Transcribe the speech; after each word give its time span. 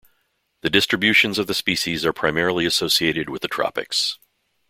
The 0.61 0.69
distributions 0.71 1.37
of 1.37 1.45
the 1.45 1.53
species 1.53 2.03
are 2.07 2.11
primarily 2.11 2.65
associated 2.65 3.29
with 3.29 3.43
the 3.43 3.47
tropics. 3.47 4.17